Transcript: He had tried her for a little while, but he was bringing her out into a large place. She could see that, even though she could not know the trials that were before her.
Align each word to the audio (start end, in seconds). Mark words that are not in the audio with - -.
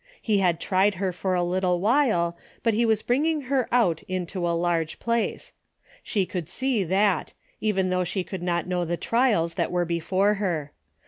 He 0.19 0.39
had 0.39 0.59
tried 0.59 0.95
her 0.95 1.13
for 1.13 1.35
a 1.35 1.43
little 1.43 1.79
while, 1.79 2.35
but 2.63 2.73
he 2.73 2.87
was 2.87 3.03
bringing 3.03 3.41
her 3.41 3.69
out 3.71 4.01
into 4.07 4.47
a 4.49 4.57
large 4.57 4.97
place. 4.99 5.53
She 6.01 6.25
could 6.25 6.49
see 6.49 6.83
that, 6.85 7.33
even 7.59 7.91
though 7.91 8.03
she 8.03 8.23
could 8.23 8.41
not 8.41 8.65
know 8.65 8.83
the 8.83 8.97
trials 8.97 9.53
that 9.53 9.71
were 9.71 9.85
before 9.85 10.33
her. 10.41 10.71